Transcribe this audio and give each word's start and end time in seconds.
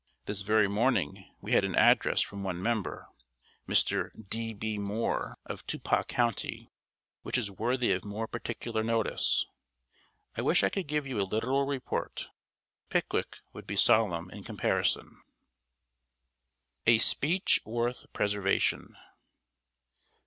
This 0.25 0.41
very 0.41 0.67
morning 0.67 1.31
we 1.41 1.51
had 1.51 1.63
an 1.63 1.75
address 1.75 2.21
from 2.21 2.41
one 2.41 2.59
member 2.59 3.09
Mr. 3.67 4.09
D. 4.31 4.51
B. 4.51 4.79
Moore, 4.79 5.37
of 5.45 5.63
Tuppah 5.67 6.07
county 6.07 6.71
which 7.21 7.37
is 7.37 7.51
worthy 7.51 7.91
of 7.91 8.03
more 8.03 8.25
particular 8.27 8.81
notice. 8.81 9.45
I 10.35 10.41
wish 10.41 10.63
I 10.63 10.69
could 10.69 10.87
give 10.87 11.05
you 11.05 11.21
a 11.21 11.21
literal 11.21 11.67
report. 11.67 12.29
Pickwick 12.89 13.41
would 13.53 13.67
be 13.67 13.75
solemn 13.75 14.31
in 14.31 14.43
comparison. 14.43 15.05
[Sidenote: 15.05 15.21
A 16.87 16.97
SPEECH 16.97 17.59
WORTH 17.65 18.07
PRESERVATION. 18.11 18.95